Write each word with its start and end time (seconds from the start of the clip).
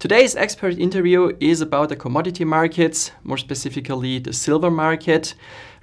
Today's 0.00 0.34
expert 0.34 0.78
interview 0.78 1.36
is 1.40 1.60
about 1.60 1.90
the 1.90 1.94
commodity 1.94 2.42
markets, 2.42 3.10
more 3.22 3.36
specifically 3.36 4.18
the 4.18 4.32
silver 4.32 4.70
market, 4.70 5.34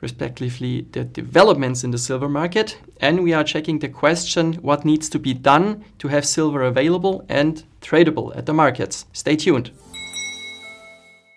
respectively 0.01 0.87
the 0.91 1.03
developments 1.03 1.83
in 1.83 1.91
the 1.91 1.99
silver 1.99 2.27
market, 2.27 2.79
and 2.99 3.23
we 3.23 3.31
are 3.33 3.43
checking 3.43 3.77
the 3.77 3.89
question 3.89 4.53
what 4.63 4.83
needs 4.83 5.07
to 5.09 5.19
be 5.19 5.35
done 5.35 5.85
to 5.99 6.07
have 6.07 6.25
silver 6.25 6.63
available 6.63 7.27
and 7.29 7.63
tradable 7.79 8.35
at 8.35 8.47
the 8.47 8.53
markets. 8.55 9.05
Stay 9.13 9.35
tuned. 9.35 9.69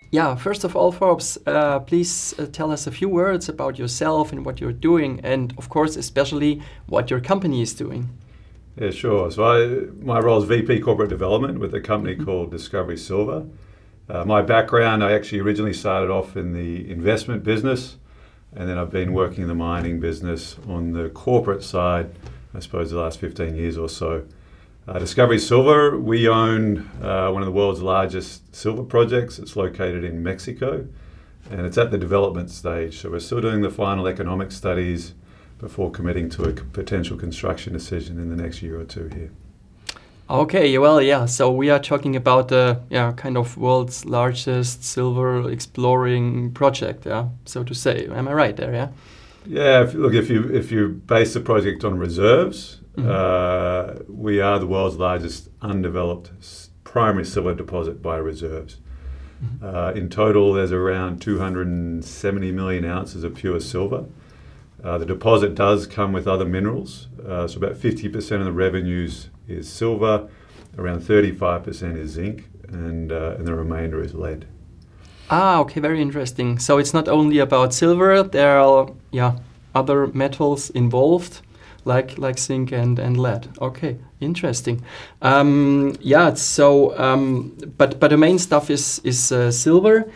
Yeah, 0.09 0.33
first 0.33 0.63
of 0.63 0.75
all, 0.75 0.91
Forbes, 0.91 1.37
uh, 1.45 1.81
please 1.81 2.33
uh, 2.39 2.47
tell 2.47 2.71
us 2.71 2.87
a 2.87 2.91
few 2.91 3.09
words 3.09 3.47
about 3.47 3.77
yourself 3.77 4.31
and 4.31 4.43
what 4.43 4.59
you're 4.59 4.73
doing, 4.73 5.19
and 5.23 5.53
of 5.59 5.69
course, 5.69 5.95
especially 5.97 6.63
what 6.87 7.11
your 7.11 7.19
company 7.19 7.61
is 7.61 7.75
doing. 7.75 8.09
Yeah, 8.77 8.91
sure. 8.91 9.29
So 9.31 9.43
I, 9.43 9.91
my 10.03 10.19
role 10.19 10.41
is 10.41 10.45
VP 10.45 10.79
Corporate 10.79 11.09
Development 11.09 11.59
with 11.59 11.73
a 11.73 11.81
company 11.81 12.15
mm-hmm. 12.15 12.25
called 12.25 12.51
Discovery 12.51 12.97
Silver. 12.97 13.45
Uh, 14.09 14.25
my 14.25 14.41
background, 14.41 15.03
I 15.03 15.13
actually 15.13 15.39
originally 15.39 15.73
started 15.73 16.09
off 16.09 16.35
in 16.35 16.53
the 16.53 16.89
investment 16.89 17.43
business, 17.43 17.97
and 18.53 18.67
then 18.67 18.77
I've 18.77 18.89
been 18.89 19.13
working 19.13 19.43
in 19.43 19.47
the 19.47 19.55
mining 19.55 19.99
business 19.99 20.57
on 20.67 20.93
the 20.93 21.09
corporate 21.09 21.63
side, 21.63 22.11
I 22.53 22.59
suppose, 22.59 22.91
the 22.91 22.99
last 22.99 23.19
15 23.19 23.55
years 23.55 23.77
or 23.77 23.87
so. 23.87 24.25
Uh, 24.87 24.99
Discovery 24.99 25.39
Silver, 25.39 25.97
we 25.97 26.27
own 26.27 26.89
uh, 27.01 27.29
one 27.29 27.41
of 27.41 27.45
the 27.45 27.51
world's 27.51 27.81
largest 27.81 28.55
silver 28.55 28.83
projects. 28.83 29.37
It's 29.37 29.55
located 29.55 30.03
in 30.03 30.23
Mexico 30.23 30.87
and 31.49 31.65
it's 31.65 31.77
at 31.77 31.91
the 31.91 31.97
development 31.97 32.49
stage. 32.49 32.99
So 32.99 33.11
we're 33.11 33.19
still 33.19 33.41
doing 33.41 33.61
the 33.61 33.69
final 33.69 34.07
economic 34.07 34.51
studies 34.51 35.13
before 35.61 35.91
committing 35.91 36.29
to 36.31 36.43
a 36.43 36.51
potential 36.51 37.17
construction 37.17 37.71
decision 37.73 38.17
in 38.17 38.35
the 38.35 38.41
next 38.41 38.61
year 38.61 38.79
or 38.79 38.83
two 38.83 39.07
here. 39.07 39.31
Okay, 40.29 40.77
well, 40.77 41.01
yeah. 41.01 41.25
So 41.25 41.51
we 41.51 41.69
are 41.69 41.79
talking 41.79 42.15
about 42.15 42.47
the 42.47 42.81
yeah 42.89 43.13
kind 43.13 43.37
of 43.37 43.57
world's 43.57 44.05
largest 44.05 44.83
silver 44.83 45.49
exploring 45.49 46.51
project, 46.51 47.05
yeah, 47.05 47.27
so 47.45 47.63
to 47.63 47.73
say. 47.73 48.07
Am 48.07 48.27
I 48.27 48.33
right 48.33 48.55
there? 48.55 48.73
Yeah. 48.73 48.89
Yeah. 49.45 49.83
If, 49.83 49.93
look, 49.93 50.13
if 50.13 50.29
you 50.29 50.49
if 50.53 50.71
you 50.71 50.89
base 50.89 51.33
the 51.33 51.41
project 51.41 51.83
on 51.83 51.97
reserves, 51.97 52.81
Mm-hmm. 52.95 53.09
Uh, 53.09 54.03
we 54.13 54.41
are 54.41 54.59
the 54.59 54.67
world's 54.67 54.97
largest 54.97 55.49
undeveloped 55.61 56.31
primary 56.83 57.25
silver 57.25 57.55
deposit 57.55 58.01
by 58.01 58.17
reserves. 58.17 58.77
Mm-hmm. 59.43 59.65
Uh, 59.65 59.91
in 59.91 60.09
total, 60.09 60.53
there's 60.53 60.71
around 60.71 61.21
270 61.21 62.51
million 62.51 62.85
ounces 62.85 63.23
of 63.23 63.35
pure 63.35 63.59
silver. 63.59 64.05
Uh, 64.83 64.97
the 64.97 65.05
deposit 65.05 65.53
does 65.53 65.85
come 65.85 66.11
with 66.11 66.27
other 66.27 66.45
minerals, 66.45 67.07
uh, 67.27 67.47
so 67.47 67.57
about 67.57 67.75
50% 67.75 68.39
of 68.39 68.45
the 68.45 68.51
revenues 68.51 69.29
is 69.47 69.69
silver, 69.69 70.27
around 70.77 71.01
35% 71.01 71.97
is 71.97 72.11
zinc, 72.11 72.49
and, 72.67 73.11
uh, 73.11 73.35
and 73.37 73.45
the 73.45 73.53
remainder 73.53 74.01
is 74.01 74.15
lead. 74.15 74.45
Ah, 75.29 75.59
okay, 75.59 75.79
very 75.79 76.01
interesting. 76.01 76.59
So 76.59 76.77
it's 76.77 76.93
not 76.93 77.07
only 77.07 77.39
about 77.39 77.73
silver; 77.73 78.21
there 78.21 78.59
are 78.59 78.91
yeah 79.11 79.37
other 79.73 80.07
metals 80.07 80.69
involved 80.71 81.41
like 81.85 82.17
like 82.17 82.37
zinc 82.37 82.73
and, 82.73 82.99
and 82.99 83.17
lead. 83.17 83.47
Okay, 83.61 83.97
interesting. 84.19 84.83
Um, 85.21 85.95
yeah, 86.01 86.33
so 86.33 86.97
um, 86.99 87.55
but 87.77 87.99
but 87.99 88.09
the 88.09 88.17
main 88.17 88.39
stuff 88.39 88.69
is 88.69 88.99
is 89.05 89.31
uh, 89.31 89.51
silver, 89.51 90.11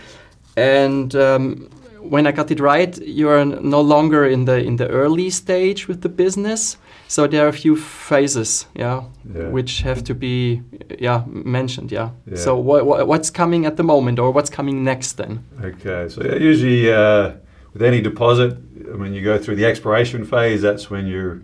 and 0.58 1.16
um, 1.16 1.69
when 2.09 2.28
I 2.28 2.31
got 2.31 2.52
it 2.52 2.59
right, 2.59 2.98
you 3.02 3.30
are 3.30 3.45
no 3.45 3.81
longer 3.81 4.25
in 4.25 4.45
the 4.45 4.58
in 4.64 4.78
the 4.78 4.88
early 4.88 5.30
stage 5.30 5.88
with 5.88 6.02
the 6.02 6.09
business. 6.09 6.78
So 7.08 7.28
there 7.28 7.45
are 7.45 7.50
a 7.50 7.53
few 7.53 7.75
phases, 7.75 8.66
yeah, 8.73 9.03
yeah. 9.36 9.50
which 9.50 9.81
have 9.81 10.03
to 10.06 10.16
be 10.16 10.61
yeah 11.00 11.23
mentioned, 11.28 11.92
yeah. 11.92 12.09
yeah. 12.26 12.38
So 12.38 12.61
wh 12.61 13.08
what's 13.08 13.30
coming 13.30 13.66
at 13.66 13.78
the 13.78 13.83
moment, 13.83 14.20
or 14.20 14.31
what's 14.31 14.50
coming 14.50 14.83
next 14.83 15.14
then? 15.14 15.44
Okay, 15.61 16.09
so 16.09 16.23
usually 16.23 16.92
uh, 16.92 17.33
with 17.73 17.81
any 17.81 18.02
deposit, 18.02 18.58
when 18.98 19.14
you 19.14 19.23
go 19.23 19.38
through 19.38 19.58
the 19.58 19.66
exploration 19.66 20.26
phase, 20.26 20.61
that's 20.61 20.89
when 20.89 21.08
you're 21.08 21.42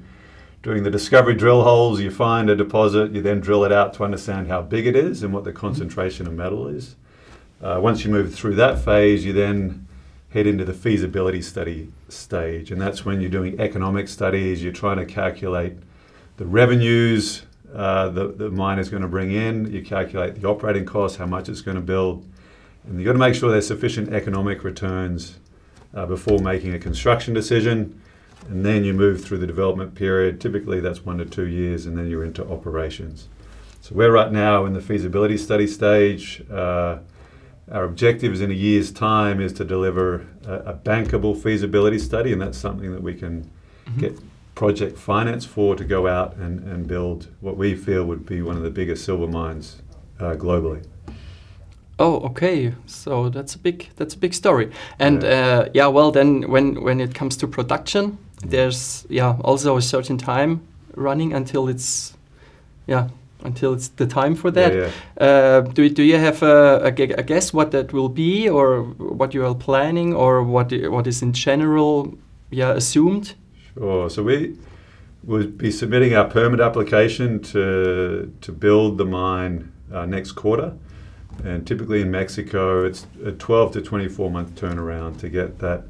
doing 0.63 0.83
the 0.83 0.91
discovery 0.91 1.33
drill 1.33 1.63
holes, 1.63 1.99
you 1.99 2.11
find 2.11 2.49
a 2.49 2.55
deposit, 2.55 3.11
you 3.11 3.21
then 3.21 3.39
drill 3.39 3.63
it 3.63 3.71
out 3.71 3.93
to 3.95 4.03
understand 4.03 4.47
how 4.47 4.61
big 4.61 4.85
it 4.85 4.95
is 4.95 5.23
and 5.23 5.33
what 5.33 5.43
the 5.43 5.51
concentration 5.51 6.27
of 6.27 6.33
metal 6.33 6.67
is. 6.67 6.95
Uh, 7.61 7.79
once 7.81 8.03
you 8.03 8.11
move 8.11 8.33
through 8.33 8.55
that 8.55 8.83
phase, 8.83 9.25
you 9.25 9.33
then 9.33 9.87
head 10.31 10.47
into 10.47 10.65
the 10.65 10.73
feasibility 10.73 11.41
study 11.41 11.91
stage, 12.09 12.71
and 12.71 12.81
that's 12.81 13.05
when 13.05 13.21
you're 13.21 13.29
doing 13.29 13.59
economic 13.59 14.07
studies, 14.07 14.63
you're 14.63 14.73
trying 14.73 14.97
to 14.97 15.05
calculate 15.05 15.73
the 16.37 16.45
revenues 16.45 17.43
uh, 17.73 18.09
the, 18.09 18.27
the 18.27 18.49
mine 18.49 18.79
is 18.79 18.89
going 18.89 19.01
to 19.01 19.07
bring 19.07 19.31
in, 19.31 19.71
you 19.71 19.81
calculate 19.81 20.35
the 20.35 20.47
operating 20.47 20.85
costs, 20.85 21.17
how 21.17 21.25
much 21.25 21.47
it's 21.47 21.61
going 21.61 21.75
to 21.75 21.81
build, 21.81 22.25
and 22.85 22.99
you've 22.99 23.05
got 23.05 23.13
to 23.13 23.19
make 23.19 23.33
sure 23.33 23.49
there's 23.49 23.67
sufficient 23.67 24.13
economic 24.13 24.63
returns 24.63 25.39
uh, 25.93 26.05
before 26.05 26.39
making 26.39 26.73
a 26.73 26.79
construction 26.79 27.33
decision 27.33 28.01
and 28.49 28.65
then 28.65 28.83
you 28.83 28.93
move 28.93 29.23
through 29.23 29.37
the 29.37 29.47
development 29.47 29.95
period. 29.95 30.41
Typically, 30.41 30.79
that's 30.79 31.05
one 31.05 31.17
to 31.19 31.25
two 31.25 31.47
years, 31.47 31.85
and 31.85 31.97
then 31.97 32.09
you're 32.09 32.23
into 32.23 32.47
operations. 32.49 33.27
So 33.81 33.95
we're 33.95 34.11
right 34.11 34.31
now 34.31 34.65
in 34.65 34.73
the 34.73 34.81
feasibility 34.81 35.37
study 35.37 35.67
stage. 35.67 36.43
Uh, 36.51 36.99
our 37.69 37.83
objective 37.83 38.33
is 38.33 38.41
in 38.41 38.51
a 38.51 38.55
year's 38.55 38.91
time 38.91 39.39
is 39.39 39.53
to 39.53 39.63
deliver 39.63 40.27
a, 40.45 40.53
a, 40.53 40.73
bankable 40.73 41.41
feasibility 41.41 41.99
study, 41.99 42.33
and 42.33 42.41
that's 42.41 42.57
something 42.57 42.91
that 42.91 43.01
we 43.01 43.13
can 43.13 43.49
mm-hmm. 43.85 43.99
get 43.99 44.19
project 44.55 44.97
finance 44.97 45.45
for 45.45 45.75
to 45.75 45.83
go 45.83 46.07
out 46.07 46.35
and, 46.35 46.59
and 46.67 46.87
build 46.87 47.27
what 47.39 47.57
we 47.57 47.75
feel 47.75 48.03
would 48.05 48.25
be 48.25 48.41
one 48.41 48.57
of 48.57 48.63
the 48.63 48.69
biggest 48.69 49.05
silver 49.05 49.27
mines 49.27 49.81
uh, 50.19 50.35
globally. 50.35 50.85
Oh, 51.97 52.19
okay. 52.21 52.73
So 52.87 53.29
that's 53.29 53.55
a 53.55 53.59
big 53.59 53.89
that's 53.95 54.15
a 54.15 54.17
big 54.17 54.33
story. 54.33 54.71
And 54.99 55.23
yeah. 55.23 55.29
Uh, 55.29 55.69
yeah, 55.73 55.87
well, 55.87 56.11
then 56.11 56.49
when 56.49 56.81
when 56.83 56.99
it 56.99 57.13
comes 57.13 57.37
to 57.37 57.47
production, 57.47 58.17
there's 58.43 59.05
yeah 59.09 59.37
also 59.43 59.77
a 59.77 59.81
certain 59.81 60.17
time 60.17 60.61
running 60.95 61.33
until 61.33 61.67
it's 61.69 62.17
yeah 62.87 63.09
until 63.43 63.73
it's 63.73 63.89
the 63.89 64.07
time 64.07 64.35
for 64.35 64.51
that. 64.51 64.73
Yeah, 64.73 64.91
yeah. 65.19 65.25
Uh, 65.25 65.61
do, 65.61 65.89
do 65.89 66.03
you 66.03 66.17
have 66.17 66.43
a, 66.43 66.81
a, 66.83 66.87
a, 66.87 67.23
guess 67.23 67.53
what 67.53 67.71
that 67.71 67.93
will 67.93 68.09
be, 68.09 68.49
or 68.49 68.83
what 68.83 69.33
you 69.33 69.45
are 69.45 69.55
planning, 69.55 70.13
or 70.13 70.43
what 70.43 70.71
what 70.89 71.07
is 71.07 71.21
in 71.21 71.33
general 71.33 72.17
yeah 72.49 72.71
assumed? 72.71 73.35
Sure. 73.73 74.09
So 74.09 74.23
we 74.23 74.57
will 75.23 75.47
be 75.47 75.71
submitting 75.71 76.15
our 76.15 76.27
permit 76.27 76.59
application 76.59 77.41
to 77.43 78.33
to 78.41 78.51
build 78.51 78.97
the 78.97 79.05
mine 79.05 79.71
uh, 79.93 80.05
next 80.05 80.33
quarter, 80.33 80.73
and 81.43 81.65
typically 81.65 82.01
in 82.01 82.11
Mexico 82.11 82.85
it's 82.85 83.07
a 83.23 83.31
12 83.31 83.73
to 83.73 83.81
24 83.81 84.29
month 84.31 84.55
turnaround 84.55 85.19
to 85.19 85.29
get 85.29 85.59
that 85.59 85.83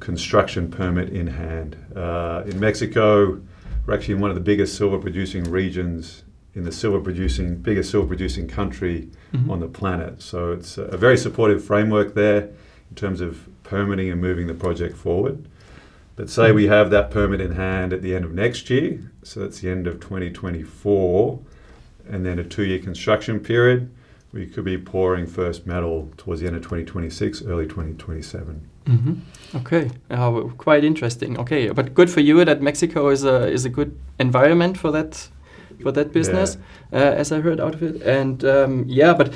construction 0.00 0.70
permit 0.70 1.08
in 1.10 1.26
hand. 1.26 1.76
Uh, 1.96 2.42
in 2.46 2.60
Mexico, 2.60 3.40
we're 3.86 3.94
actually 3.94 4.14
in 4.14 4.20
one 4.20 4.30
of 4.30 4.34
the 4.34 4.42
biggest 4.42 4.76
silver 4.76 4.98
producing 4.98 5.44
regions 5.44 6.23
in 6.54 6.64
the 6.64 6.72
silver 6.72 7.00
producing, 7.00 7.56
biggest 7.56 7.90
silver 7.90 8.06
producing 8.06 8.46
country 8.46 9.08
mm-hmm. 9.32 9.50
on 9.50 9.60
the 9.60 9.66
planet. 9.66 10.22
So 10.22 10.52
it's 10.52 10.78
a 10.78 10.96
very 10.96 11.16
supportive 11.16 11.64
framework 11.64 12.14
there 12.14 12.50
in 12.90 12.96
terms 12.96 13.20
of 13.20 13.48
permitting 13.64 14.10
and 14.10 14.20
moving 14.20 14.46
the 14.46 14.54
project 14.54 14.96
forward. 14.96 15.48
But 16.16 16.30
say 16.30 16.52
we 16.52 16.68
have 16.68 16.90
that 16.90 17.10
permit 17.10 17.40
in 17.40 17.56
hand 17.56 17.92
at 17.92 18.00
the 18.00 18.14
end 18.14 18.24
of 18.24 18.32
next 18.32 18.70
year, 18.70 19.10
so 19.24 19.40
that's 19.40 19.60
the 19.60 19.68
end 19.68 19.88
of 19.88 19.98
2024, 19.98 21.40
and 22.08 22.24
then 22.24 22.38
a 22.38 22.44
two 22.44 22.62
year 22.62 22.78
construction 22.78 23.40
period, 23.40 23.90
we 24.32 24.46
could 24.46 24.64
be 24.64 24.78
pouring 24.78 25.26
first 25.26 25.66
metal 25.66 26.12
towards 26.16 26.40
the 26.40 26.46
end 26.46 26.54
of 26.54 26.62
2026, 26.62 27.42
early 27.42 27.66
2027. 27.66 28.68
Mm-hmm. 28.86 29.56
Okay, 29.56 29.90
uh, 30.10 30.42
quite 30.58 30.84
interesting. 30.84 31.38
Okay, 31.38 31.70
but 31.70 31.94
good 31.94 32.10
for 32.10 32.20
you 32.20 32.44
that 32.44 32.62
Mexico 32.62 33.08
is 33.08 33.24
a 33.24 33.48
is 33.48 33.64
a 33.64 33.70
good 33.70 33.98
environment 34.20 34.76
for 34.76 34.92
that 34.92 35.28
for 35.84 35.92
that 35.92 36.12
business, 36.12 36.56
yeah. 36.92 36.98
uh, 36.98 37.20
as 37.20 37.30
I 37.30 37.40
heard 37.40 37.60
out 37.60 37.74
of 37.74 37.82
it. 37.82 38.02
And 38.02 38.44
um, 38.44 38.84
yeah, 38.88 39.14
but 39.14 39.34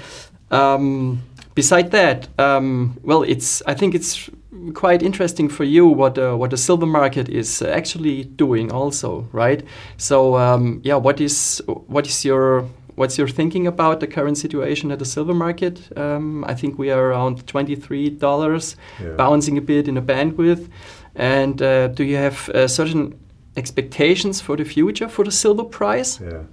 um, 0.50 1.22
beside 1.54 1.90
that, 1.90 2.28
um, 2.38 2.98
well, 3.02 3.22
it's 3.22 3.62
I 3.66 3.74
think 3.74 3.94
it's 3.94 4.30
quite 4.74 5.02
interesting 5.02 5.48
for 5.50 5.64
you 5.64 5.86
what 5.86 6.18
uh, 6.18 6.34
what 6.40 6.50
the 6.50 6.56
silver 6.56 6.86
market 6.86 7.28
is 7.28 7.62
actually 7.62 8.24
doing 8.24 8.72
also, 8.72 9.28
right? 9.32 9.62
So 9.96 10.36
um, 10.36 10.80
yeah, 10.82 10.96
what 10.96 11.20
is 11.20 11.62
what 11.66 12.06
is 12.06 12.24
your 12.24 12.64
what's 12.98 13.16
your 13.18 13.28
thinking 13.28 13.66
about 13.66 14.00
the 14.00 14.06
current 14.06 14.38
situation 14.38 14.90
at 14.90 14.98
the 14.98 15.04
silver 15.04 15.34
market? 15.34 15.76
Um, 15.96 16.44
I 16.48 16.54
think 16.54 16.78
we 16.78 16.90
are 16.90 17.10
around 17.10 17.46
$23, 17.46 18.76
yeah. 19.00 19.10
bouncing 19.16 19.56
a 19.56 19.60
bit 19.60 19.86
in 19.86 19.96
a 19.96 20.02
bandwidth. 20.02 20.68
And 21.14 21.62
uh, 21.62 21.88
do 21.88 22.02
you 22.02 22.16
have 22.16 22.48
uh, 22.48 22.66
certain 22.66 23.14
expectations 23.58 24.40
for 24.40 24.56
the 24.56 24.64
future 24.64 25.08
for 25.08 25.24
the 25.24 25.32
silver 25.32 25.64
price? 25.64 26.20
Yeah. 26.20 26.44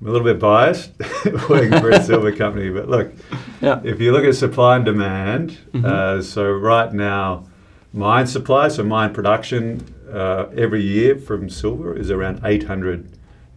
I'm 0.00 0.08
a 0.08 0.10
little 0.10 0.24
bit 0.24 0.40
biased 0.40 0.90
working 1.48 1.78
for 1.80 1.90
a 1.90 2.02
silver 2.10 2.32
company, 2.32 2.70
but 2.70 2.88
look, 2.88 3.12
yeah. 3.60 3.80
if 3.84 4.00
you 4.00 4.10
look 4.10 4.24
at 4.24 4.34
supply 4.34 4.76
and 4.76 4.84
demand, 4.84 5.58
mm-hmm. 5.72 5.84
uh, 5.84 6.20
so 6.20 6.50
right 6.50 6.92
now, 6.92 7.46
mine 7.92 8.26
supply, 8.26 8.66
so 8.66 8.82
mine 8.82 9.14
production 9.14 9.94
uh, 10.12 10.46
every 10.56 10.82
year 10.82 11.16
from 11.16 11.48
silver 11.48 11.96
is 11.96 12.10
around 12.10 12.40
800 12.44 13.08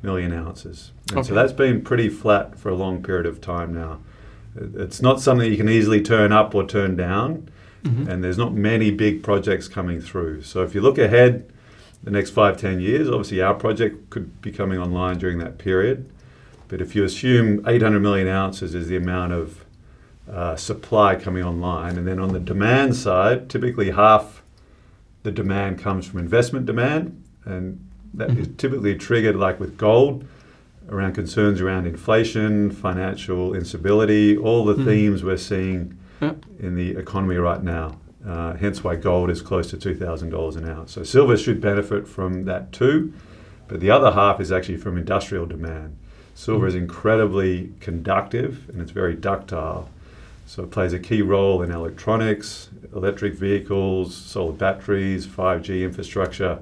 million 0.03 0.31
ounces. 0.31 0.91
And 1.09 1.19
okay. 1.19 1.29
so 1.29 1.33
that's 1.33 1.51
been 1.51 1.81
pretty 1.81 2.09
flat 2.09 2.59
for 2.59 2.69
a 2.69 2.75
long 2.75 3.01
period 3.01 3.25
of 3.25 3.41
time 3.41 3.73
now. 3.73 4.01
It's 4.55 5.01
not 5.01 5.19
something 5.19 5.49
you 5.49 5.57
can 5.57 5.67
easily 5.67 6.01
turn 6.01 6.31
up 6.31 6.53
or 6.53 6.65
turn 6.65 6.95
down, 6.95 7.49
Mhm. 7.83 8.07
and 8.07 8.23
there's 8.23 8.37
not 8.37 8.53
many 8.53 8.89
big 8.91 9.21
projects 9.21 9.67
coming 9.67 9.99
through. 9.99 10.43
So 10.43 10.63
if 10.63 10.73
you 10.73 10.81
look 10.81 10.97
ahead 10.97 11.45
the 12.05 12.11
next 12.11 12.29
five, 12.29 12.55
ten 12.57 12.79
years, 12.79 13.09
obviously 13.09 13.41
our 13.41 13.55
project 13.55 14.09
could 14.11 14.39
be 14.41 14.51
coming 14.51 14.79
online 14.79 15.17
during 15.17 15.39
that 15.39 15.57
period. 15.57 16.09
But 16.67 16.79
if 16.81 16.95
you 16.95 17.03
assume 17.03 17.67
800 17.67 17.99
million 17.99 18.27
ounces 18.27 18.73
is 18.73 18.87
the 18.87 18.95
amount 18.95 19.33
of 19.33 19.65
uh, 20.31 20.55
supply 20.55 21.15
coming 21.15 21.43
online, 21.43 21.97
and 21.97 22.07
then 22.07 22.19
on 22.19 22.31
the 22.33 22.39
demand 22.39 22.95
side, 22.95 23.49
typically 23.49 23.91
half 23.91 24.41
the 25.23 25.31
demand 25.31 25.79
comes 25.79 26.07
from 26.07 26.19
investment 26.19 26.65
demand, 26.65 27.21
and 27.43 27.79
that 28.13 28.29
is 28.31 28.47
Mhm. 28.47 28.57
typically 28.57 28.95
triggered 28.95 29.35
like 29.35 29.59
with 29.59 29.77
gold 29.77 30.23
around 30.89 31.13
concerns 31.13 31.59
around 31.61 31.87
inflation, 31.87 32.69
financial 32.71 33.55
instability, 33.55 34.37
all 34.37 34.63
the 34.65 34.75
Mhm. 34.75 34.85
themes 34.85 35.23
we're 35.23 35.37
seeing 35.37 35.95
Yeah. 36.21 36.33
in 36.59 36.75
the 36.75 36.91
economy 36.95 37.35
right 37.37 37.63
now. 37.63 37.97
Uh, 38.27 38.53
hence 38.55 38.83
why 38.83 38.95
gold 38.95 39.29
is 39.29 39.41
close 39.41 39.69
to 39.69 39.77
$2,000 39.77 40.55
an 40.57 40.67
ounce. 40.67 40.93
So 40.93 41.03
silver 41.03 41.37
should 41.37 41.61
benefit 41.61 42.07
from 42.07 42.45
that 42.45 42.71
too, 42.71 43.13
but 43.67 43.79
the 43.79 43.91
other 43.91 44.11
half 44.11 44.39
is 44.41 44.51
actually 44.51 44.77
from 44.77 44.97
industrial 44.97 45.45
demand. 45.45 45.95
Silver 46.33 46.65
Mhm. 46.65 46.69
is 46.69 46.75
incredibly 46.75 47.71
conductive 47.79 48.67
and 48.69 48.81
it's 48.81 48.91
very 48.91 49.13
ductile. 49.15 49.89
So 50.47 50.63
it 50.63 50.71
plays 50.71 50.91
a 50.93 50.99
key 50.99 51.21
role 51.21 51.61
in 51.61 51.71
electronics, 51.71 52.69
electric 52.95 53.33
vehicles, 53.35 54.15
solar 54.15 54.53
batteries, 54.53 55.25
5G 55.25 55.83
infrastructure. 55.83 56.59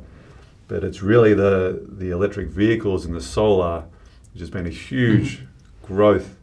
But 0.67 0.83
it's 0.83 1.01
really 1.01 1.33
the, 1.33 1.81
the 1.87 2.09
electric 2.11 2.47
vehicles 2.49 3.05
and 3.05 3.13
the 3.15 3.21
solar, 3.21 3.83
which 4.33 4.39
has 4.41 4.49
been 4.49 4.65
a 4.65 4.69
huge 4.69 5.43
growth 5.85 6.37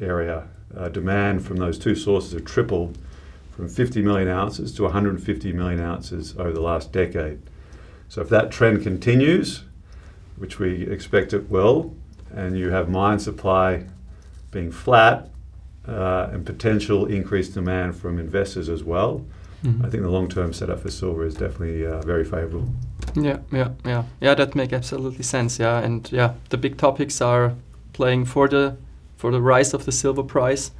area. 0.00 0.44
Uh, 0.76 0.88
demand 0.88 1.44
from 1.44 1.58
those 1.58 1.78
two 1.78 1.94
sources 1.94 2.32
have 2.32 2.44
tripled 2.44 2.96
from 3.52 3.68
50 3.68 4.02
million 4.02 4.28
ounces 4.28 4.72
to 4.74 4.82
150 4.84 5.52
million 5.52 5.80
ounces 5.80 6.34
over 6.38 6.52
the 6.52 6.60
last 6.60 6.90
decade. 6.92 7.38
So 8.08 8.20
if 8.22 8.28
that 8.30 8.50
trend 8.50 8.82
continues, 8.82 9.64
which 10.36 10.58
we 10.58 10.82
expect 10.86 11.32
it 11.32 11.48
will, 11.50 11.94
and 12.34 12.58
you 12.58 12.70
have 12.70 12.88
mine 12.88 13.18
supply 13.18 13.84
being 14.50 14.70
flat 14.72 15.28
uh, 15.86 16.28
and 16.32 16.44
potential 16.46 17.06
increased 17.06 17.54
demand 17.54 17.96
from 17.96 18.18
investors 18.18 18.68
as 18.68 18.82
well, 18.84 19.24
Mhm. 19.64 19.84
I 19.84 19.90
think 19.90 20.02
the 20.02 20.10
long-term 20.10 20.52
setup 20.52 20.80
for 20.80 20.90
silver 20.90 21.24
is 21.24 21.34
definitely 21.34 21.86
uh, 21.86 22.00
very 22.02 22.24
favourable. 22.24 22.68
Yeah, 23.14 23.38
yeah, 23.52 23.68
yeah, 23.84 24.02
yeah. 24.20 24.34
That 24.34 24.54
makes 24.56 24.72
absolutely 24.72 25.22
sense. 25.22 25.60
Yeah, 25.62 25.78
and 25.78 26.10
yeah, 26.10 26.32
the 26.48 26.56
big 26.56 26.76
topics 26.78 27.20
are 27.20 27.52
playing 27.92 28.24
for 28.26 28.48
the 28.48 28.74
for 29.16 29.30
the 29.30 29.40
rise 29.40 29.72
of 29.72 29.84
the 29.84 29.92
silver 29.92 30.24
price. 30.24 30.72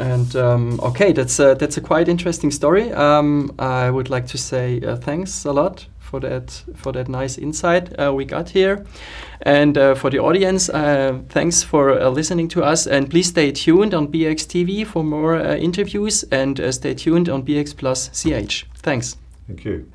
And 0.00 0.34
um, 0.34 0.80
okay, 0.80 1.12
that's 1.12 1.38
a, 1.38 1.54
that's 1.54 1.76
a 1.76 1.80
quite 1.82 2.08
interesting 2.08 2.50
story. 2.50 2.90
Um, 2.92 3.54
I 3.58 3.90
would 3.90 4.08
like 4.08 4.26
to 4.28 4.38
say 4.38 4.80
uh, 4.80 4.96
thanks 4.96 5.44
a 5.44 5.52
lot 5.52 5.86
for 5.98 6.20
that 6.20 6.64
for 6.74 6.92
that 6.92 7.08
nice 7.08 7.38
insight 7.38 7.92
uh, 8.00 8.12
we 8.12 8.24
got 8.24 8.48
here, 8.48 8.84
and 9.42 9.76
uh, 9.76 9.94
for 9.94 10.10
the 10.10 10.18
audience, 10.18 10.70
uh, 10.70 11.20
thanks 11.28 11.62
for 11.62 12.00
uh, 12.00 12.08
listening 12.08 12.48
to 12.48 12.64
us. 12.64 12.86
And 12.86 13.10
please 13.10 13.28
stay 13.28 13.52
tuned 13.52 13.94
on 13.94 14.08
BX 14.08 14.46
TV 14.46 14.86
for 14.86 15.04
more 15.04 15.36
uh, 15.36 15.56
interviews, 15.56 16.24
and 16.32 16.58
stay 16.74 16.94
tuned 16.94 17.28
on 17.28 17.42
BX 17.42 17.76
Plus 17.76 18.08
CH. 18.08 18.66
Thanks. 18.82 19.16
Thank 19.46 19.64
you. 19.64 19.86